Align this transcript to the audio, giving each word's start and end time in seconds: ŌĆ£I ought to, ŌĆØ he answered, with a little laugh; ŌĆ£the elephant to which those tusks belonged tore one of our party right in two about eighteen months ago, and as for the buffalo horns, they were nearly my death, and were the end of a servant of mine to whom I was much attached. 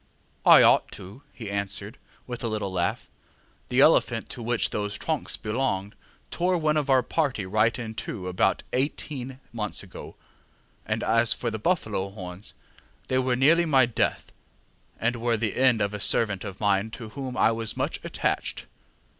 ŌĆ£I 0.47 0.67
ought 0.67 0.91
to, 0.93 1.21
ŌĆØ 1.21 1.21
he 1.33 1.51
answered, 1.51 1.99
with 2.25 2.43
a 2.43 2.47
little 2.47 2.71
laugh; 2.73 3.07
ŌĆ£the 3.69 3.81
elephant 3.81 4.29
to 4.29 4.41
which 4.41 4.71
those 4.71 4.97
tusks 4.97 5.37
belonged 5.37 5.93
tore 6.31 6.57
one 6.57 6.75
of 6.75 6.89
our 6.89 7.03
party 7.03 7.45
right 7.45 7.77
in 7.77 7.93
two 7.93 8.27
about 8.27 8.63
eighteen 8.73 9.39
months 9.53 9.83
ago, 9.83 10.15
and 10.87 11.03
as 11.03 11.33
for 11.33 11.51
the 11.51 11.59
buffalo 11.59 12.09
horns, 12.09 12.55
they 13.09 13.19
were 13.19 13.35
nearly 13.35 13.63
my 13.67 13.85
death, 13.85 14.31
and 14.99 15.17
were 15.17 15.37
the 15.37 15.55
end 15.55 15.81
of 15.81 15.93
a 15.93 15.99
servant 15.99 16.43
of 16.43 16.59
mine 16.59 16.89
to 16.89 17.09
whom 17.09 17.37
I 17.37 17.51
was 17.51 17.77
much 17.77 17.99
attached. 18.03 18.65